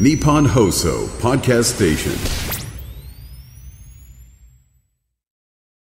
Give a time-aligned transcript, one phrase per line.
[0.00, 2.12] Nippon Hoso Podcast Station.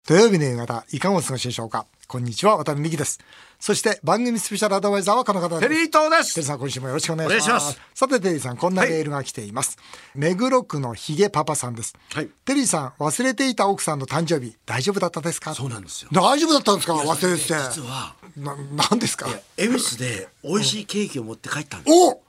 [0.08, 1.86] 土曜日の夕方、いかがお過ごしでしょうか？
[2.08, 3.20] こんにちは、渡辺美希です。
[3.60, 5.60] そして番組スペシャルアドバイザーはこの方です。
[5.60, 7.80] テリー東ですテリーさん、今週もよろしくお願いします。
[7.94, 9.79] さて、テリーさん、こんなメールが来ています。
[10.16, 11.95] 目黒区のヒゲパパさんです。
[12.12, 15.55] はいテリーさん、忘れていた奥さんの誕生日、大丈夫だったですか？
[15.55, 16.95] そうなんですよ大丈夫だったんですか？
[16.95, 17.55] 忘れてて。
[17.55, 19.29] 実はな、なんですか？
[19.57, 22.21] 恵比寿で美味しいケーキを持って帰ったんですお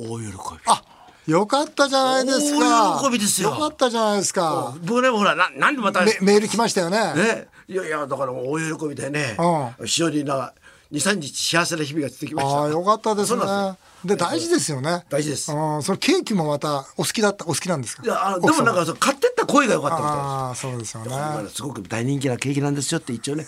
[0.00, 0.32] 大喜び。
[0.66, 0.82] あ、
[1.26, 3.00] よかったじゃないですか。
[3.00, 3.50] 大喜びですよ。
[3.50, 4.74] よかったじゃないですか。
[4.82, 7.14] 僕ねほらななんでまたメメール来ましたよね。
[7.14, 9.36] ねいやいやだから大喜びでね
[9.78, 10.52] う非常にな
[10.92, 12.58] 23日幸せな日々が続きました。
[12.58, 13.38] ああ、よかったですね。
[13.38, 13.78] そうなん。
[14.04, 15.04] で、大事ですよね。
[15.08, 15.52] 大事です。
[15.52, 18.02] うん、そのケーキもまたお好きだった、お好きなんですか？
[18.02, 20.24] いやでもなんかそう買ってった声が良かったみたいです。
[20.24, 21.10] ああ、そうですよね。
[21.10, 23.46] まあすごく大人気なケーキなんですよって一応ね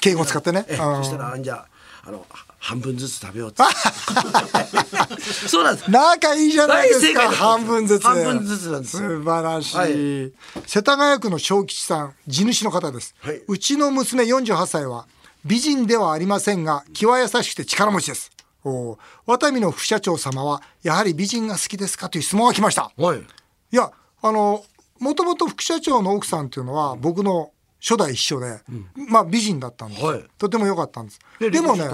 [0.00, 0.64] 敬語使ってね。
[0.68, 1.66] そしたらじゃあ
[2.02, 2.24] あの
[2.58, 3.62] 半分ずつ食べようって
[5.48, 8.02] そうなんです仲いいじゃないですか、半分ずつ。
[8.02, 9.76] 半分ずつなんですよ素晴らしい。
[9.76, 10.32] はい
[10.66, 13.14] 世田谷区の小吉さん、地主の方です。
[13.20, 15.06] はいうちの娘48歳は、
[15.44, 18.30] 美人ではありませんが、気は優しくて力持ちです。
[18.64, 22.90] おーワタミの副社長様は、やはり美人が好きですかという質問が来ました。
[22.96, 23.90] はいいや、
[24.22, 24.64] あの、
[24.98, 28.60] もともと副社長の奥さんっていうのは、僕の初代秘書で、
[29.08, 30.24] まあ美人だったんです、はい。
[30.38, 31.20] とても良かったんです。
[31.38, 31.84] ででもね、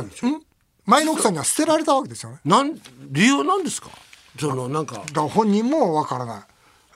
[0.85, 2.41] 前の奥さんには捨てられたわけですよね。
[2.45, 2.75] なん
[3.09, 3.91] 理由なんですか？
[4.39, 5.03] そのなんか。
[5.13, 6.41] だ本人もわからない。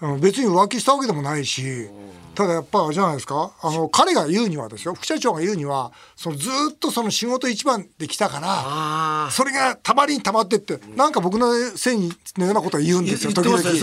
[0.03, 1.89] うん別に浮気したわけでもないし、
[2.35, 11.99] ただやっぱあれじゃないですか、あの、彼が言うにはですよ、副社長が言うには、そのずーっとその仕事一番で来たから、あそれがたまりにたまってって、なんか僕のせい
[12.39, 13.61] のようなことを言うんですよ、時々。
[13.63, 13.79] 時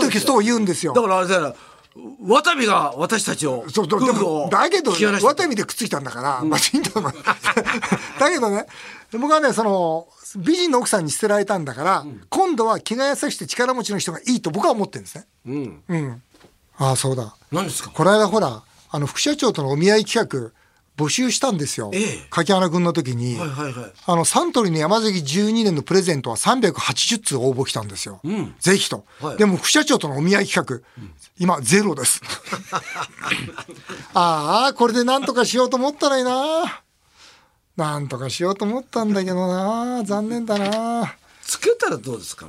[0.00, 0.94] 々そう言うんですよ。
[0.94, 1.54] だからあれだよ
[2.26, 5.28] ワタミが私たちをそうだでもだけど引き離した。
[5.28, 7.12] ワタミでくっついたんだから、まあいいんだと思う
[8.18, 8.66] だけどね
[9.12, 15.26] 僕はねその美人の奥さんに捨てられたんだから、今度は気が優しくて力持ちの人がいいと僕は思ってるんですね。
[15.46, 15.82] うん。
[15.88, 16.22] うん、
[16.78, 17.36] ああそうだ。
[17.50, 17.90] 何ですか？
[17.90, 20.50] この間ほらあの副社長とのお見合い企画
[20.96, 22.26] 募集したんですよ、ええ。
[22.30, 23.92] 柿原君の時に、はいはいはい。
[24.06, 28.54] あのサントリーの山崎12年のプレゼントは380通応募来たんですよ、ん。
[28.58, 29.36] ぜひと、はい。
[29.38, 30.80] でも副社長とのお見合い企画、
[31.38, 32.20] 今ゼロです。
[34.14, 36.82] ああこれで何とかしようと思ったらいいな。
[37.76, 40.04] なんとかしようと思ったんだけどな。
[40.04, 41.16] 残念だな
[41.52, 42.46] つけたらどうですか？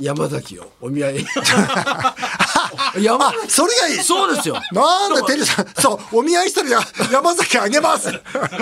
[0.00, 1.24] 山崎をお見合い。
[3.00, 3.98] 山あそれがいい。
[4.02, 4.56] そうですよ。
[4.72, 6.80] なんだテリーさんそうお見合いしたらや
[7.12, 8.08] 山崎あげます。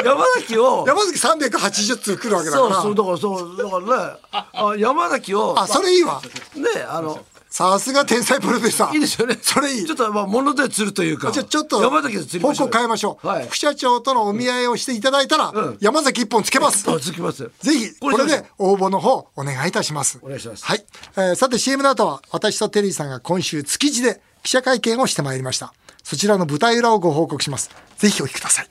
[0.04, 0.84] 山崎を。
[0.86, 2.74] 山崎380通来るわけだから。
[2.74, 4.18] そうそうだからそうだからね。
[4.52, 5.54] あ山崎を。
[5.58, 6.20] あそれいいわ。
[6.54, 7.18] ねあの
[7.54, 8.94] さすが天才プロデューサー。
[8.94, 9.38] いいですよね。
[9.40, 9.86] それいい。
[9.86, 11.30] ちょっとまあ物で釣るというか。
[11.30, 13.46] じゃあちょっと山崎で釣りましょう方向変えましょう、はい。
[13.46, 15.78] 副社長とのお見合いをしていただいたら、うん。
[15.80, 16.84] 山崎一本つけます。
[16.90, 20.18] あつきますぜひこれで応募の方お願いいたします。
[20.20, 20.64] お願いします。
[20.64, 20.84] はい、
[21.16, 25.72] えーさて CM の後は私とテリーさんが今週築地で記者会見をしてまいりました。
[26.02, 27.70] そちらの舞台裏をご報告します。
[27.98, 28.66] ぜひお聞きください。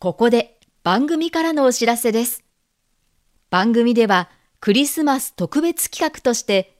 [0.00, 2.42] ここで番組からのお知らせです。
[3.48, 6.75] 番組ではクリスマス特別企画として、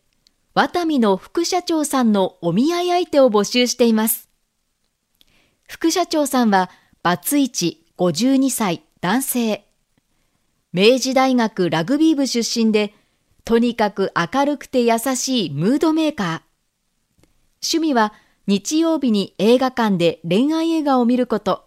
[0.57, 4.31] ワタミの副社長さんのお見合い相手を募集しています。
[5.69, 6.71] 副社長さんは
[7.03, 9.67] バツイチ52歳男性。
[10.73, 12.95] 明治大学ラグビー部出身で、
[13.45, 16.41] とにかく明るくて優しいムードメーカー。
[17.63, 18.15] 趣味は
[18.47, 21.67] 日曜日に映画館で恋愛映画を見ること。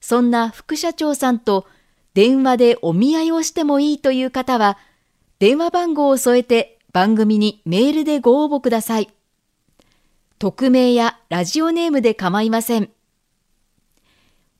[0.00, 1.66] そんな副社長さんと
[2.14, 4.78] 電話でお見合いをしてもいいという方は、
[5.40, 9.08] 電話番号を添えて番組にメールでご応募ください。
[10.38, 12.90] 匿名やラジオネームで構いません。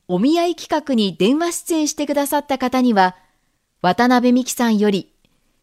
[0.07, 3.15] お見合い企画に電話出演してくださった方には、
[3.81, 5.11] 渡辺美希さんより、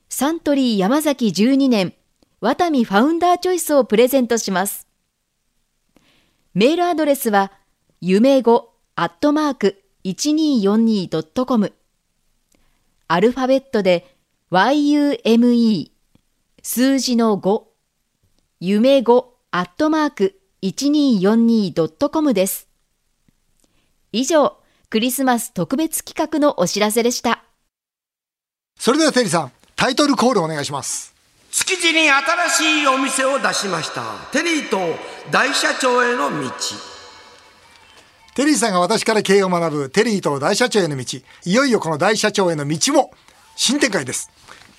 [0.09, 1.95] サントリー山崎12年、
[2.41, 4.87] ワタミファウンダーチョイスをプレゼントします。
[6.55, 7.53] メールアドレスは、
[8.01, 11.73] 夢語アットマーク 1242.com
[13.07, 14.17] アルファベットで
[14.51, 15.91] yume
[16.71, 17.63] 数字の5
[18.61, 20.39] 夢語アットマーク。
[20.63, 22.69] 1242.com です。
[24.13, 24.59] 以上、
[24.91, 27.43] クリスマス特別企画のお知らせでした。
[28.79, 31.15] それではテリーさんタイトルコールお願いします。
[31.51, 34.03] 築地に新しいお店を出しました。
[34.31, 34.77] テリーと
[35.31, 36.51] 大社長への道。
[38.35, 41.19] テリーさんが私から経営を学ぶテリーと大社長への道。
[41.47, 43.11] いよいよこの大社長への道も
[43.57, 44.31] 新展開です、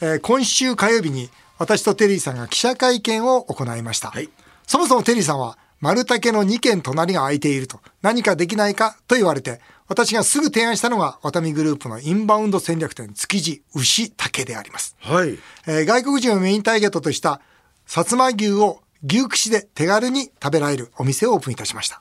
[0.01, 4.29] えー今週火曜日に私とテリーさんが記者会見を行いました、はい
[4.69, 14.95] そもそもテリーさんは丸竹の2軒隣が空いていると、何かできないかと言われて、私がすぐ提案したのが、ワタミグループのインバウンド戦略店築地牛竹であります。
[14.99, 15.39] はい。
[15.65, 17.41] えー外国人をメインターゲットとした
[17.87, 21.99] 薩摩牛を牛串で手軽に食べられるお店をオープンいたしました。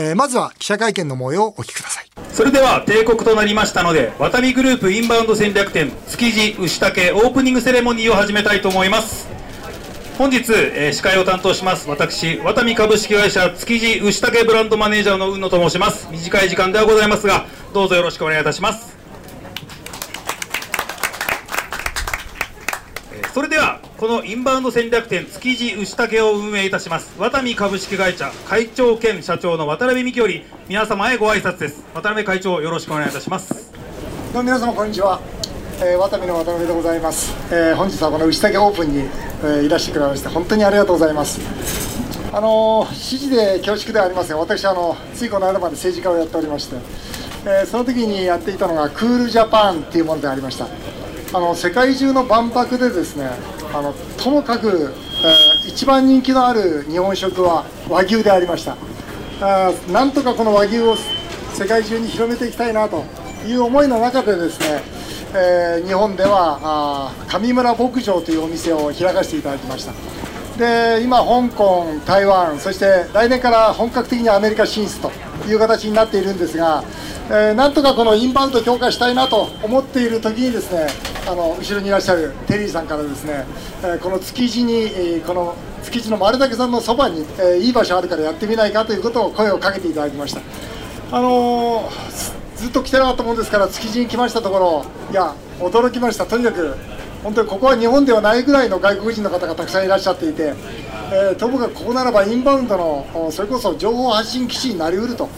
[0.00, 2.08] えーまずは記者会見の模様をお聞きください。
[2.32, 9.28] それでは帝国となりましたので、ワタミグループインバウンド戦略店築地牛竹オープニングセレモニーを始めたいと思います。
[10.16, 16.08] 本日、えー司会を担当します私、ワタミ株式会社築地牛竹ブランドマネージャーの宇野と申します。
[16.10, 17.44] 短い時間ではございますが、
[17.74, 18.96] どうぞよろしくお願いいたします。
[23.12, 33.70] えーそれではこのインバウンド戦略店築地牛竹を運営いたしますワタミ株式会社会長兼社長の渡辺美希より皆様へご挨拶です渡辺会長よろしくお願いいたします
[34.32, 35.20] どうも皆様こんにちは。
[35.82, 37.34] えー、ワタミの渡辺でございます。
[37.52, 41.40] えー本日はこの牛竹オープンに、えーいらしてくれまして本当にありがとうございます。
[42.32, 44.38] あのー指示で恐縮ではありません。
[44.38, 46.76] 私あのついこの間まで政治家をやっておりまして、
[47.44, 50.68] えーその時にやっていたのがクールジャパンっていうものでありました。
[51.32, 53.30] あの世界中の万博でですね、
[53.72, 58.76] あのともかく、えー一番人気のある日本食は和牛でありました。
[59.40, 60.96] あなんとかこの和牛を
[61.52, 63.04] 世界中に広めていきたいなと
[63.46, 64.82] いう思いの中でですね、
[65.34, 69.92] えー日本ではあ上村牧場というお店を開かせていただきました
[70.58, 75.10] で今香港台湾そして来年から本格的にアメリカ進出と
[75.48, 76.82] いう形になっているんですが、
[77.32, 80.88] えーなんとかこのインバウンド強化したいなと思っている時にですね
[81.28, 83.44] あの後ろにいらっしゃるテリーさんからですね、
[83.84, 85.54] えーこの築地に、えーこの
[85.84, 90.40] 築地の丸竹さんのそばに、えーいい場所あるからやってみないかということを声をかけていただきました。
[91.12, 91.88] あの
[92.56, 96.76] ずっと来てなかったもんですから築地に来ましたところいや驚きましたとにかく
[97.24, 100.52] 本当にここは日本ではないぐらいの外国人の方がたくさんいらっしゃっていて、
[101.12, 105.28] えーともかくここならばインバウンドのそれこそ情報発信基地になりうると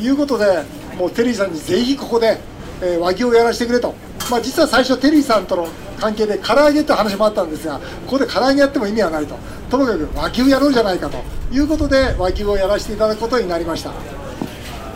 [0.00, 0.62] いうことで
[0.96, 2.38] もうテリーさんにぜひここで、
[2.82, 3.94] えー和牛をやらせてくれと、
[4.30, 9.36] まあ、実は最初テリーさんとの関係で唐揚げって話もあったんですがここで唐揚げやっても意味はないと。
[9.70, 11.18] ともかく和牛やろうじゃないかと。
[11.52, 13.92] いうことで和牛をやらせていただくことになりました。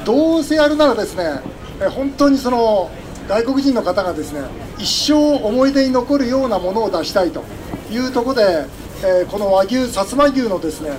[0.04, 1.40] どうせやるならですね、
[1.80, 2.90] え本当にその
[3.28, 4.40] 外国人の方がですね
[4.78, 7.44] 一生思い出に残るようなものを出したいと。
[7.90, 8.66] いうところで、
[9.02, 10.90] えーこの和牛、薩摩牛のですね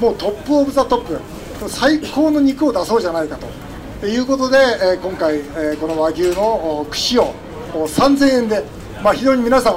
[0.00, 1.20] もう top of the top、
[1.68, 3.46] 最高の肉を出そうじゃないかと。
[4.02, 7.32] ということで、え今回、えこの和牛の串を
[7.72, 8.64] 3000円で、
[9.00, 9.74] まあ、非常に皆さん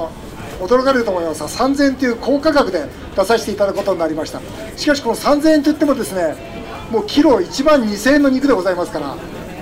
[0.59, 2.85] 驚かれると思いますが3000円という高価格で
[3.15, 4.41] 出させていただくことになりました。
[4.77, 6.35] しかしこの3000円といってもですね
[6.89, 9.15] もうキロ1万2000円の肉でございますから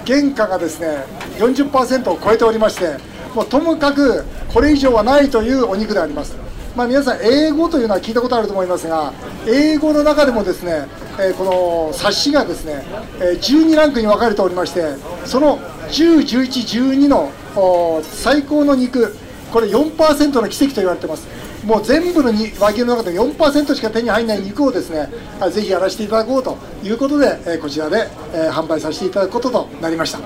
[0.07, 1.03] 原価がですね
[1.39, 2.95] 40%を超えておりまして
[3.35, 6.42] もうともかくこれ以上はないというお肉であります。
[6.75, 9.13] まあ、皆さん英語というのは聞いたことあると思いますが
[9.47, 10.87] 英語の中でもですね、
[11.19, 12.83] えーこの冊子がですね、
[13.19, 15.59] えー12ランクに分かれておりましてその
[15.89, 19.15] 10、11、12のお最高の肉
[19.51, 21.27] これ4%の奇跡と言われてます。
[21.63, 25.07] もう全部のに和牛の中で4%しか手に入らない肉をですね
[25.49, 30.19] ぜひやらせていただこうということで、えーこちらで、えー販売させていただくこととなりました、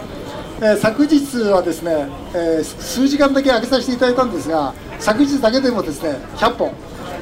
[0.61, 6.71] えー昨日はですね、えー数時間だけ開けさせていただいたんですが昨日だけでもですね100本、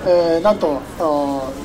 [0.07, 0.81] えーなんと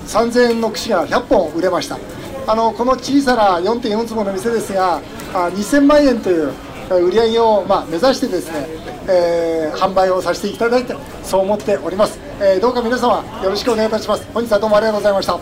[0.06, 1.98] 3000円の串が100本売れました。
[2.46, 5.00] あのこの小さな4.4坪の店ですが
[5.32, 6.52] あ2000万円という
[6.90, 8.66] 売り上げを、まあ、目指してですね、
[9.08, 14.26] えー販売をさせていただいてそう思っております、えーどうか皆様よろしくお願いいたします。
[14.34, 15.38] 本日はどうもありがとうございました。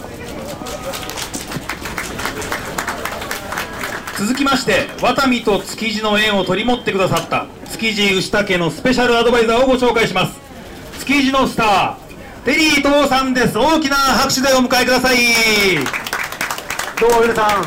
[4.18, 10.47] 続きましてワタミと築地の縁を取り持ってくださった築地牛竹のスペシャルアドバイザーをご紹介します。
[11.08, 15.16] 築地のスターテリー東さんです大きな拍手でお迎えください
[17.00, 17.64] どうも皆さん、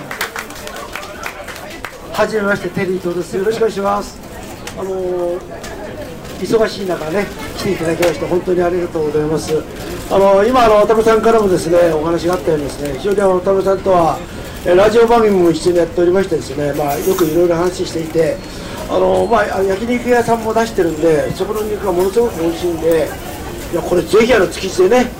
[2.13, 3.35] はじめまして、テリー東です。
[3.35, 4.19] よろしくお願いします。
[4.77, 5.39] あのー
[6.39, 7.25] 忙しい中ね、
[7.57, 9.63] 来ていただきまして、本当にありがとうございます。
[10.11, 14.19] あのー今あの、渡辺さんからもですね、お話があったようにですね、非常にあの渡辺さんとは、
[14.67, 18.37] えラジオ番組も一緒にやっておりましてですね、まあ、よくいろいろ話していて、
[18.87, 23.30] あのーまあ、焼肉屋さんも出してるんで、そこの肉がものすごく美味しいんで、
[23.71, 25.11] いや、これぜひあの、築地でね、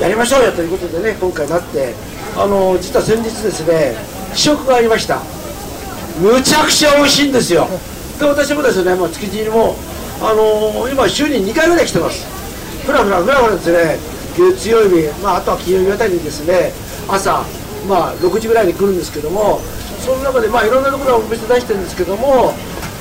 [0.00, 1.94] やりましょうよということでね今回なって
[2.34, 3.94] あの実は先日ですね
[4.34, 5.20] 試食がありました。
[6.22, 7.68] むちゃくちゃ美味しいんですよ。
[8.18, 9.76] で私もですねもう築地にも
[10.22, 12.24] あの今週に2回ぐらい来てます。
[12.86, 13.98] ふらふらふらふらですね
[14.38, 16.72] 月曜日、まあ、あとは金曜日あたりにですね
[17.06, 17.44] 朝
[17.86, 19.60] まあ6時ぐらいに来るんですけども
[19.98, 22.54] その中でまあいろんなところをお店出してるんですけども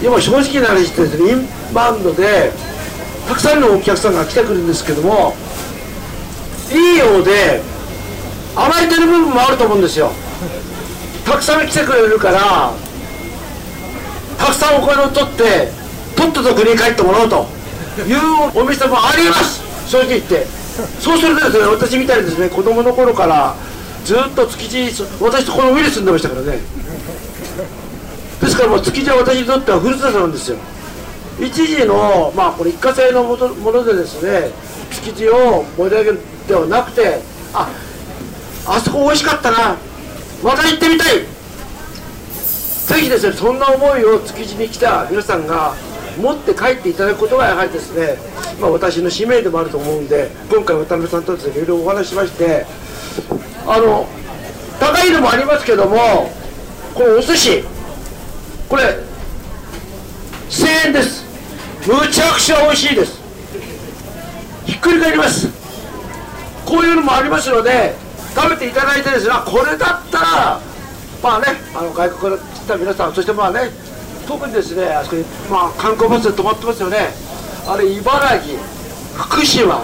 [0.04, 2.52] 今正直な話してですねインバウンドで
[3.30, 5.36] たくさんのお客さんが来てくるんですけども
[6.72, 7.62] いいようで
[8.56, 10.12] 甘えてる部分もあると思うんですよ。
[11.26, 12.74] たくさん来てくれるから
[14.38, 15.70] たくさんお金を取って
[16.16, 17.46] とっとと国に帰ってもらおうと。
[18.08, 18.18] いう
[18.60, 19.62] お店もあります。
[19.90, 20.48] 正直言って。
[21.00, 23.56] そうするとですね私みたいにですね子供の頃から
[24.06, 24.86] ずっと築地
[25.20, 26.60] 私とこの上に住んでましたからね。
[28.42, 30.58] ですからもう築地は私にとってはふるさとなんですよ。
[31.42, 34.52] 一時のまあこれ一過性のもとものでですね
[34.92, 37.22] 築地を盛り上げるではなくて
[37.54, 37.70] あ
[38.68, 39.78] あそこ美味しかったな。
[40.44, 41.40] また行ってみたい。
[42.90, 45.76] ぜひですねそんな思いを築地に来た皆さんが
[46.20, 48.18] 持って帰っていただくことがやはりですね、
[48.60, 52.66] まあ、私の使命でもあると思うんで今回渡辺さんとですねいろいろお話ししまして
[53.68, 54.08] あの
[54.80, 55.98] 高いのもありますけども
[56.96, 57.64] このお寿司。
[58.68, 58.84] これ
[60.50, 61.29] 1000円です。
[61.90, 63.20] むちゃくちゃ美味しいです。
[64.68, 65.48] ひっくり返ります。
[66.64, 67.96] こういうのもありますので
[68.36, 70.62] 食べていただいてですねあこれだったら
[71.24, 73.72] まあねあの外国から来た皆さんそしてまあね
[74.28, 77.10] 特にですねあそこに、まあ、観光バスで止まってますよね。
[77.68, 78.60] あれ茨城
[79.16, 79.82] 福島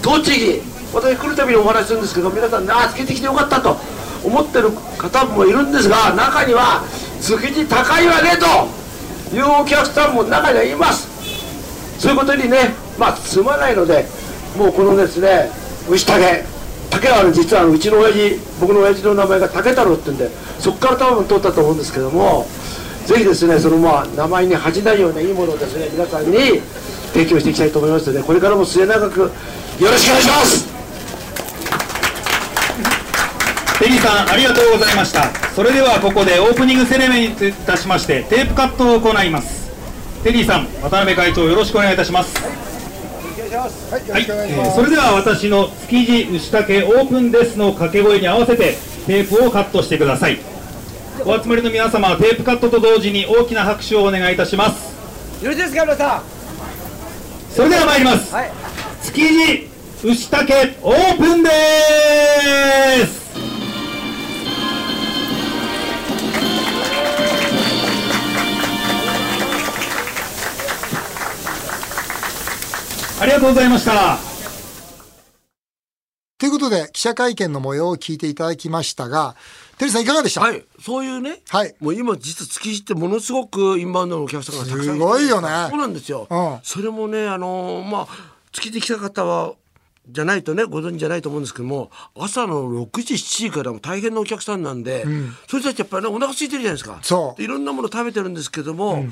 [0.00, 0.62] 栃木
[0.94, 3.76] 私来るたびにお話しするんですけど皆さんねあつけてきてよかったと
[4.22, 6.84] 思ってる方もいるんですが中には
[7.20, 11.07] 築地高いわねというお客さんも中にはいます。
[11.98, 14.06] そういうことにねまあすまないので
[14.56, 15.50] もうこのですね
[15.88, 16.58] 牛竹。
[16.90, 22.46] 竹は実はうちの親父僕の親父の名前が竹太郎って言うんでそこから多分取ったと思うんですけども
[23.04, 26.60] ぜひですねそのまあ名前に恥じないようないいものをですね皆さんに
[27.12, 29.30] 提供していきたいと思いますのでこれからも末永くよ
[29.80, 30.78] ろしくお願いします。
[33.78, 35.30] テリーさんありがとうございました。
[35.54, 39.67] それではここでオープニングセレモニーにいたしましてテープカットを行います。
[40.22, 42.36] テリーさん渡辺会長よろしくお願いいたします。
[42.40, 44.70] はい、はいえー。
[44.72, 48.74] それでは私の築地牛竹オープンですの掛け声に合わせて
[49.06, 50.38] テープをカットしてください。
[51.24, 55.44] お集まりの皆様はテープカットと同時に大きな拍手をお願いいたします。
[55.44, 56.22] よろしいですか皆さん。
[57.50, 58.50] それでは参ります、はい。
[59.02, 59.68] 築地
[60.04, 61.50] 牛竹オープンで
[63.04, 63.27] す
[73.20, 74.16] ありがとうございました。
[76.38, 79.34] ということで、記者会見の模様を聞いていただきましたが、
[79.76, 80.40] テリーさんいかがでした？
[80.40, 81.74] はいそういうね、はい。
[81.80, 85.48] もう今実は築地ってものすごくインバウンドのお客さんがたくさんすごいよね。
[85.68, 86.58] そうなんですよ、うん。
[86.62, 88.08] それもねあのーまあ
[88.52, 89.54] 築地に来た方は
[90.08, 95.04] じゃないとねご存知じゃないと思うんですけども朝の6時7時からも大変なお客さんなんで、
[95.48, 96.98] それたちやっぱりねお腹空いてるじゃないですか。
[97.02, 97.38] そう。
[97.38, 99.04] でいろんなもの食べてるんですけども、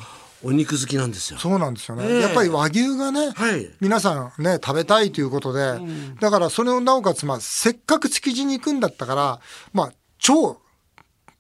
[0.47, 1.39] お肉好きなんですよ。
[1.39, 2.21] そうなんですよね、ええ。
[2.21, 3.71] やっぱり和牛がね、はい。
[3.81, 5.79] 皆さんね食べたいということで、
[6.21, 9.41] だからそれをなおかつ、まあ、せっかく築地に行くんだったから、
[9.73, 10.61] まあ、超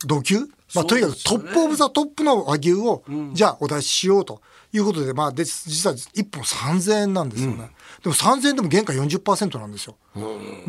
[0.06, 0.40] 弩級、
[0.74, 7.70] まあ、とにかく top of the top の和牛を、じゃあお出ししようということで、まあ、で実は1本3000円なんですよね、
[8.02, 9.96] でも3000円でも原価40%なんですよ、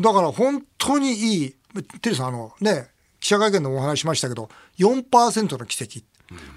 [0.00, 1.54] だから本当にいい。
[2.00, 2.88] テリーさんあのね
[3.20, 6.00] 記者会見でもお話ししましたけど4%の奇跡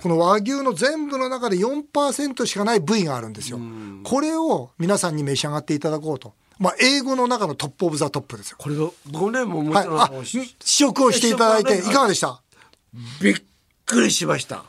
[0.01, 3.59] この和牛の全部の中で4%しかない部位があるんですよ。
[4.03, 6.33] これを皆さんに召し上がっていただこうと。
[6.59, 8.57] まあ、 A5の中の top of the top ですよ。
[8.59, 9.83] これが僕ねもうもはい。
[9.85, 12.41] ちろん、あ、試食をしていただいて、いかがでした？
[13.21, 13.35] びっ
[13.85, 14.65] くりしました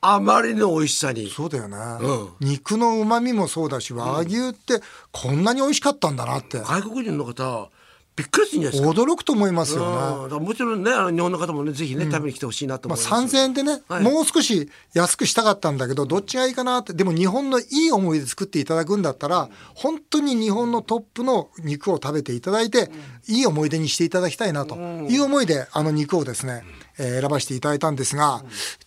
[0.00, 1.76] あまりの美味しさにそうだよね。
[2.00, 7.70] うん肉の旨味もそうだし、和牛ってこんなに美味しかったんだなって、外国人の方
[8.16, 9.02] びっくりするんじゃないですか？
[9.02, 10.34] 驚くと思いますよね。
[10.34, 10.42] うん。
[10.44, 14.02] もちろんねあの日本の方もねぜひね、食べに来てほしいなとまあ、思います、3000円でね、はい。
[14.02, 16.94] もう少し安くしたかったんだけどどっちがいいかなって。
[16.94, 22.90] でも日本のいい思いで作っていただくんだったら本当に日本のトップの肉を食べていただいて、
[23.28, 24.76] いい思い出にしていただきたいなと。
[24.76, 26.64] いう思いであの肉をですね、
[26.98, 28.42] えー選ばせていただいたんですが、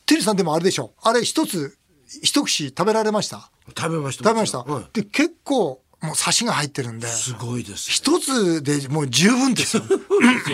[0.07, 1.77] テリーさんでもあれでしょあれ一つ
[2.23, 4.23] 一口食べられました食べました。
[4.23, 4.85] 食べました、はい。
[4.93, 9.83] で結構もうサシが入ってるんですごいです一つでもう十分ですよ。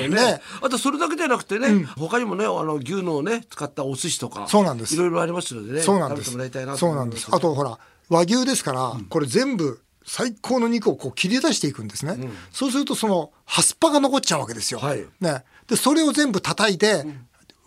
[0.10, 6.32] ねあとそれだけじゃなくてね、他にもねあの牛のをね使ったお寿司とかそうなんですいろいろありますのでねそうなんです。
[6.32, 7.28] 食べてもらいたいなとそうなんです。
[7.32, 7.78] あとほら
[8.10, 12.18] 和牛ですから、これ全部最高の肉をこう切り出していくんですね。
[12.52, 14.80] そうするとそのハスパが残っちゃうわけですよ。
[14.80, 15.44] はいね。
[15.68, 17.06] でそれを全部叩いて、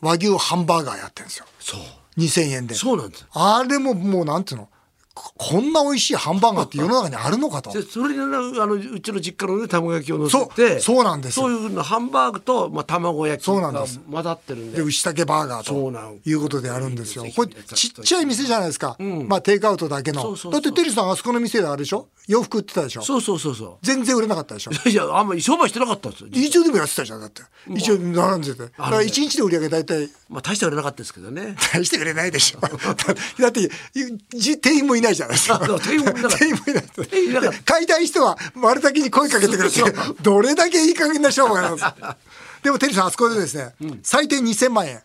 [0.01, 1.47] 和牛ハンバーガーやってるんですよ。
[1.59, 1.81] そう
[2.19, 2.75] 2000円で。
[2.75, 4.69] そうなんですあれももうなんていうの？
[5.19, 7.73] ここんな美味しいハンバーガーって世の中にあるのかと。
[7.73, 11.47] でそれにあのあのうちの実家のね卵焼きを乗せてそうなんですよ。
[11.47, 14.01] そういうふうなハンバーグと、まあ、卵焼きがそうなんです。
[14.11, 14.79] 混ざってるんで。
[14.79, 17.25] で牛竹バーガーそうなのということであるんですよ。
[17.35, 18.97] これちっちゃい店じゃないですか、
[19.27, 20.23] まあテイクアウトだけの。
[20.23, 20.53] そうそうそう。
[20.53, 22.09] だってテリーさんあそこの店であれでしょ？
[22.27, 23.03] 洋服売ってたでしょ？
[23.03, 24.71] そうそうそうそ全然売れなかったでしょ？
[24.87, 26.29] ういやあんまり商売してなかったんですよ。
[26.31, 27.43] 一応でもやってたじゃんだって。
[27.75, 28.59] 一応並んでて。
[28.61, 31.57] だから一日で売り上げ大体まあ大して売れなかったですけどね。
[31.73, 32.61] 大して売れないでしょ。
[33.41, 33.71] だって
[34.35, 35.59] じ店員もいないじゃないですか。
[35.59, 36.37] 店員もいなかった。
[36.37, 36.81] 店員もいな
[37.43, 37.63] かった。
[37.73, 39.83] 買いたい人は丸先に声かけてくれて
[40.23, 41.87] どれだけいい加減な商売なんです。
[42.63, 45.03] でもテリーさんあそこでですね、最低2000万円。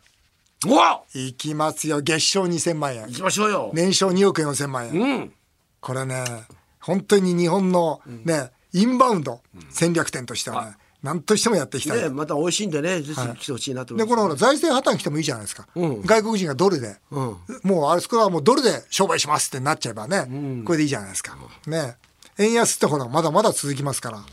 [1.13, 2.01] いきますよ。
[2.01, 3.07] 月賞2000万円。
[3.07, 5.33] 行きましょうよ、年商2億4000万円、うん。
[5.81, 6.23] これね
[6.79, 16.01] 本当に日本のね、インバウンド戦略点としてはね、何としてもやっていきたい、ね、また美味しいんでねぜひ来てほしいなと思います、でこのほら財政破綻来てもいいじゃないですか、うん。
[16.01, 17.15] 外国人がドルで、ん。
[17.63, 21.97] もうあそこはもうドルで商売しますってなっちゃえばね、これでいいじゃないですか、ね。
[22.39, 24.23] 円安ってほらまだまだ続きますから。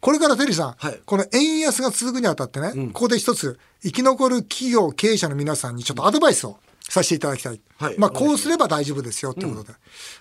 [0.00, 1.00] これからテリーさん、はい。
[1.04, 7.98] この円安が続くにあたってね、ここで一つ生き残る企業経営者の皆さんにちょっとアドバイスをさせていただきたい、はい。
[7.98, 9.72] まあこうすれば大丈夫ですよってことで、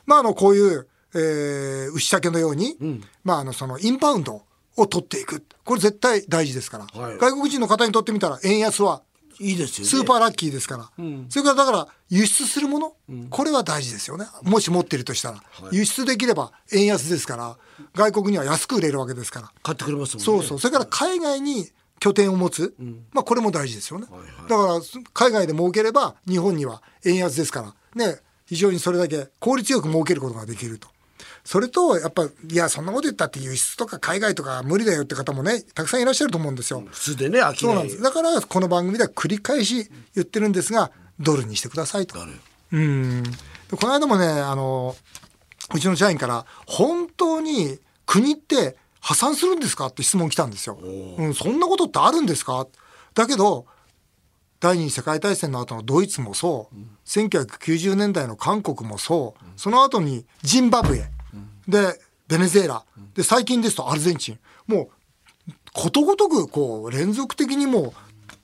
[0.06, 2.78] まああのこういう、えー牛竹のように、
[3.24, 4.42] まああのそのインバウンドを
[4.76, 5.44] 取っていく。
[5.64, 7.18] これ絶対大事ですから、はい。
[7.18, 9.02] 外国人の方にとってみたら円安は
[9.40, 9.90] いいですよね。
[9.90, 10.90] スーパーラッキーですから、
[11.30, 12.94] それからだから輸出するもの、
[13.30, 14.26] これは大事ですよね。
[14.44, 17.58] もし持っているとしたら、輸出できれば円安ですから。
[17.94, 19.52] 外国には安く売れるわけですから。
[19.62, 20.26] 買ってくれますもんね。
[20.26, 20.60] そうそう。
[20.60, 22.76] それから海外に拠点を持つ、
[23.12, 24.08] まあこれも大事ですよね、
[24.50, 24.82] だから
[25.14, 27.74] 海外で儲ければ日本には円安ですから。
[27.96, 28.20] ね。
[28.46, 30.88] 非常にそれだけ効率よく儲けることができると。
[31.46, 36.84] それとやっぱいやそんなこと言ったって輸出とか海外とか無理だよって方もねたくさんいらっしゃると思うんですよ。
[36.92, 38.02] 普通でね飽きなそうないんです。
[38.02, 42.20] だからこの番組では繰り返し言ってるんですがドルにしてくださいと。
[42.72, 43.24] うん。
[43.24, 43.30] で
[43.80, 44.96] この間もねあの
[45.74, 50.80] うちの社員から本当に国って破産するんですかって質問来たんですよ。
[50.82, 52.68] うん、そんなことってあるんですか？
[53.14, 53.68] だけど
[54.60, 56.76] 第二次世界大戦の後のドイツもそう、
[57.06, 61.12] 1990年代の韓国もそう、その後にジンバブエ、
[61.68, 64.90] でベネズエラ、で最近ですとアルゼンチンも
[65.48, 67.94] うことごとくこう連続的にもう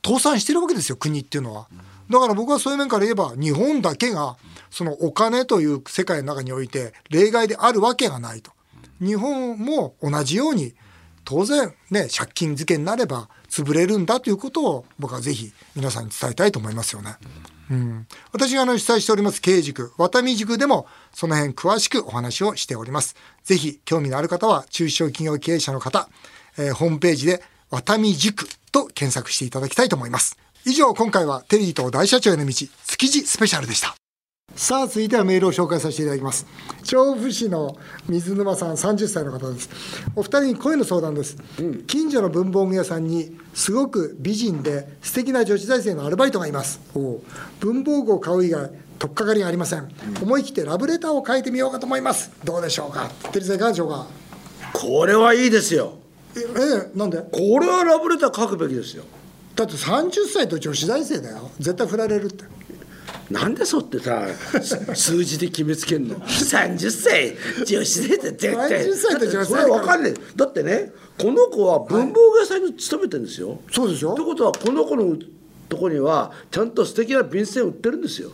[0.05, 1.67] 倒産してるわけですよ国っていうのは。
[2.09, 4.35] だから僕はそういう面から言えば日本だけが
[4.69, 8.51] そのお金という世界の中において例外であるわけがないと。
[8.99, 10.75] 日本も同じように
[11.23, 17.15] 当然ね借金漬けになれば潰れるんだということを僕はぜひ皆さんに伝えたいと思いますよね。
[17.71, 23.15] うん、私があの主催しております経営塾、ワタミ塾でもその辺詳しくお話をしております。
[23.45, 26.09] ぜひ興味のある方は中小企業経営者の方、
[26.57, 30.37] えーホームページでワタミ塾と検索していただきたいと思います。
[30.65, 34.00] 以上、今回はテリーと大社長への道、築地スペシャルでした。
[34.55, 36.45] さあ続いてはメールを紹介させていただきます。
[36.83, 39.69] 調布市の水沼さん30歳の方です。
[40.15, 41.37] お二人に声の相談です、
[41.87, 46.79] 近所の文房具屋さんにすごく美人で素敵な女子大生のアルバイトがいます。
[47.59, 49.89] 文房具を買う以外取っかかりがありません、
[50.21, 52.31] 思い切ってラブレターを書いてみようかと思います。
[52.43, 53.09] どうでしょうか？
[53.31, 54.05] テリーさんいかがでしょうか？
[54.73, 55.93] これはいいですよ。
[56.35, 56.39] え
[56.93, 57.17] えなんで？
[57.17, 59.05] これはラブレター書くべきですよ。
[59.55, 61.49] だって30歳と女子大生だよ。
[61.59, 62.45] 絶対振られるって
[63.31, 64.27] なんでそうってさ
[64.93, 67.35] 数字で決めつけんの？30歳。
[67.65, 68.51] 女子で絶対。
[68.53, 70.13] 30歳と女子それは分かんない。
[70.35, 74.13] だってねこの子は文房具屋さんに勤めてるんですよ、そうですよ。
[74.13, 75.15] ってことはこの子の
[75.69, 78.31] とこにはちゃんと素敵な便箋売ってるんですよ。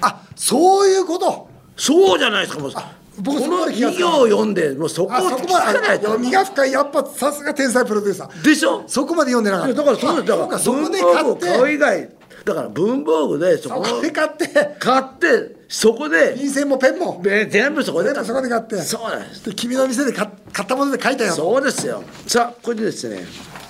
[0.00, 1.48] あそういうこと。
[1.76, 2.62] そうじゃないですか。
[2.62, 2.72] もう
[3.20, 6.06] 僕そここの企業を読んでもうそこをあそ聞こまでかないと。
[6.06, 8.42] 読みが深いやっぱさすが天才プロデューサー。
[8.44, 8.84] でしょ？
[8.86, 9.74] そこまで読んでなかった。
[9.74, 12.10] だからそうだから文房具買う以外
[12.48, 17.20] だから文房具でそこで買って買ってそこで便箋もペンも。
[17.22, 18.76] で全部そこで全部そこで買って。
[18.78, 19.44] そうなんです。
[19.44, 22.02] で君の店で買買ったもので書いたよそうですよ。
[22.26, 23.22] さあこれでですね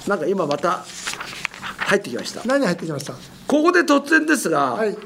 [0.07, 0.85] なんか今また
[1.79, 2.43] 入ってきました。
[2.45, 3.15] 何入ってきました？
[3.49, 4.97] ここで突然ですが、はい。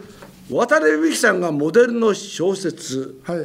[0.50, 3.38] 渡辺美樹さんがモデルの小説はい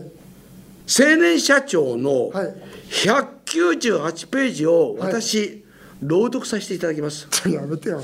[0.89, 2.55] 「青年社長」のはい。
[2.89, 5.63] 198ページを私、
[6.01, 7.27] 朗読させていただきます。
[7.49, 8.01] やめてよ。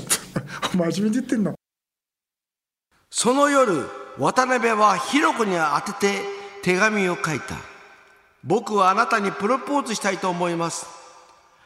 [0.72, 1.54] 真面目に言ってんの
[3.16, 6.22] その夜渡辺はひろ子に宛てて
[6.64, 7.54] 手紙を書いた。
[8.42, 10.84] 僕はあなたにプロポーズしたいと思います。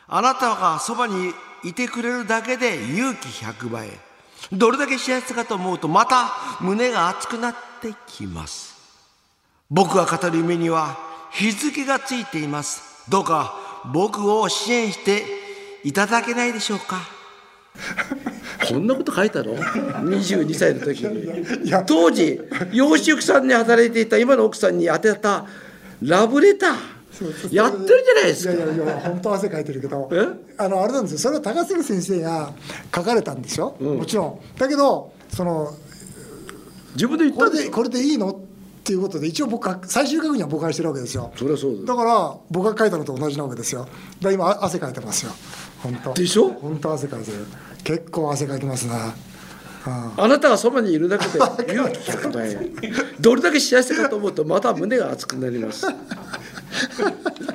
[0.09, 1.33] あなたがそばに
[1.65, 3.89] いてくれるだけで勇気100倍。
[4.53, 6.29] どれだけ幸せかと思うとまた
[6.61, 8.77] 胸が熱くなってきます。
[9.71, 10.99] 僕が語る夢には
[11.33, 13.11] 日付がついています。
[13.11, 13.55] どうか
[13.95, 15.25] 僕を支援して
[15.83, 17.01] いただけないでしょうか？
[18.67, 21.71] こんなこと書いたの？22歳の時に。
[21.87, 22.41] 当時
[22.73, 25.47] 養殖さんに働いていた今の奥さんに当てた
[26.03, 26.75] ラブレター。
[27.55, 28.53] やってるじゃないですか。
[28.53, 30.09] いやいやいや本当汗かいてるけど。
[30.13, 30.27] え？
[30.57, 31.19] あのあれなんですよ。
[31.19, 32.53] それは高杉先生が
[32.95, 34.41] 書かれたんでしょ、もちろん。
[34.57, 35.73] だけどその
[36.95, 38.31] 自分で言っこれたんでこれでいいの？
[38.31, 38.37] っ
[38.85, 41.31] ていうことで一応僕は最終確認は僕がしてるわけですよ。
[41.37, 43.87] そりゃそうだだから僕が書いたのと同じなわけですよ。
[44.21, 45.33] だ今あ汗かいてますよ
[45.83, 46.15] 本当。
[46.15, 46.49] でしょ？
[46.49, 47.47] 本当汗かいてる
[47.85, 48.95] 結構汗かきますね。
[48.95, 51.39] うんあなたがそばにいるだけで
[51.73, 52.57] 勇気100倍
[53.21, 55.87] どれだけ幸せかと思うとまた胸が熱くなります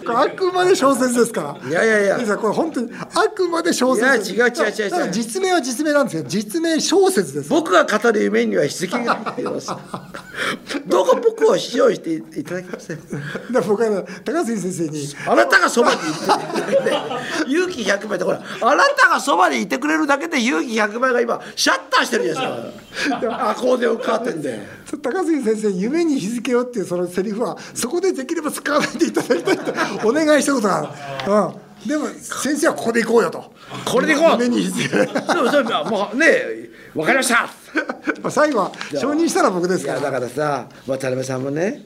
[0.05, 1.69] あくまで小説ですから。
[1.69, 2.37] いやいやいや。
[2.37, 4.33] これ本当にあくまで小説。
[4.33, 7.49] いや違う違う違う実名は実名なんですよ実名小説です。
[7.49, 9.67] 僕が語る夢には筆跡が入っます。
[10.85, 13.19] どうか僕を使用していただけませんだか？
[13.53, 23.49] ら僕はね高杉先生にあなたがそばにいて勇気100倍でほらあなたがそばにいてくれるだけで勇気100倍が今シャッターしてるじゃないですか。
[23.51, 24.83] アコーデオンカーテンで。
[25.01, 29.71] 高杉先生に夢に日付をっていうそのセリフはそこでできれば使わないでいただきたいって
[30.05, 33.53] お願いしたことがある、うん、でも先生はここで行こうよと。
[33.85, 34.43] これで行こう。
[34.43, 36.27] 夢に日付でもそれもうね
[36.95, 37.49] わかりました。
[38.21, 39.99] ま あ最後は承認したら僕ですから。
[39.99, 41.85] だからさ渡辺さんもね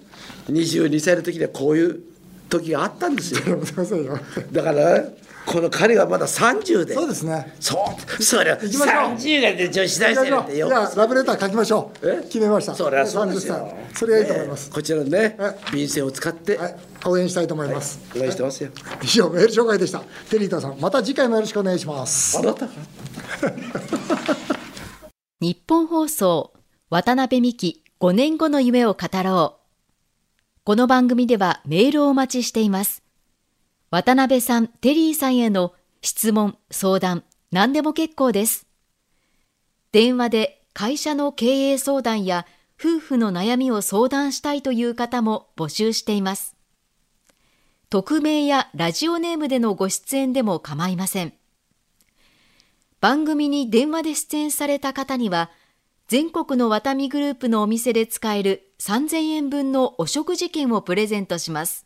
[0.50, 2.00] 22歳の時でこういう
[2.50, 3.40] 時があったんですよ。
[4.52, 5.04] だから
[5.46, 6.94] この彼がまだ30で。
[6.94, 7.54] そうですね。
[7.60, 8.96] そうそれを行きましょう。
[9.16, 12.10] 30がで女子大生なんてよじゃあラブレター書きましょう。
[12.10, 12.24] え？
[12.24, 12.76] 決めました。
[12.76, 13.56] それはそうですよ。
[13.56, 13.76] 30歳。
[13.96, 16.76] それがいいと思います、ねこちらのねは便箋を使ってはい、
[17.10, 18.70] 応援したいと思います、お願いしてますよ
[19.02, 22.72] 以上メール紹介でしたテリータさんまた次回もよろしくお願いしますあなたが
[25.40, 26.54] 日本放送
[26.90, 30.64] 渡辺美希5年後の夢を語ろう。
[30.64, 33.04] この番組ではメールをお待ちしています。
[33.92, 38.68] 渡辺さん、テリーさんへの質問、相談、何でも結構です。
[39.92, 42.46] 電話で会社の経営相談や
[42.80, 46.57] 夫婦の悩みを相談したいという方も募集しています。
[47.90, 51.34] 匿名やラジオネームでのご出演でも構いません。
[53.00, 55.50] 番組に電話で出演された方には、
[56.08, 61.86] 全国のワタミグループのお店で使える3000円分のお食事券をプレゼントします。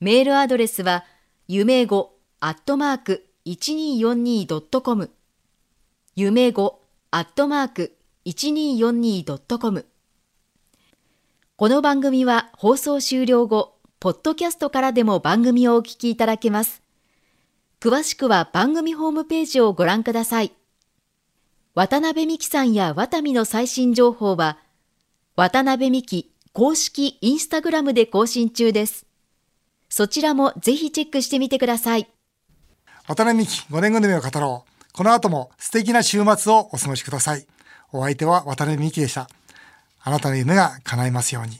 [0.00, 1.04] メールアドレスは、
[1.46, 5.10] 夢語アットマーク 1242.com
[6.14, 9.86] 夢語アットマーク 1242.com
[11.56, 16.82] この番組は放送終了後、ポッドキャストからでも番組をお聞きいただけます。
[17.80, 20.52] 詳しくは番組ホームページをご覧ください。
[21.74, 24.58] 渡辺美希さんやワタミの最新情報は、
[25.36, 29.06] 渡辺美希公式インスタグラムで更新中です。
[29.88, 32.08] そちらもぜひチェックしてみてください。
[33.08, 37.46] 渡辺美希5年後の夢を語ろうこの後も素敵な週末をお過ごしください
[37.90, 39.30] お相手は渡辺美希でした
[40.02, 41.58] あなたの夢が叶いますように